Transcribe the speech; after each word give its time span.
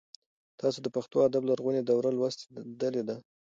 تاسو 0.59 0.77
د 0.81 0.87
پښتو 0.95 1.17
ادب 1.27 1.43
لرغونې 1.49 1.81
دوره 1.83 2.09
لوستلې 2.17 3.03
ده؟ 3.07 3.15